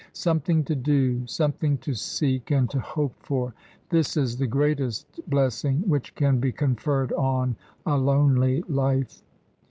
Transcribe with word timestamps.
Something 0.13 0.63
to 0.63 0.73
do, 0.73 1.27
something 1.27 1.77
to 1.77 1.93
seek 1.93 2.49
and 2.49 2.67
to 2.71 2.79
hope 2.79 3.13
for 3.19 3.53
this 3.91 4.17
is 4.17 4.35
the 4.37 4.47
greatest 4.47 5.19
blessing 5.29 5.87
which 5.87 6.15
can 6.15 6.39
be 6.39 6.51
conferred 6.51 7.13
on 7.13 7.55
a 7.85 7.97
lonely 7.99 8.63
life. 8.67 9.21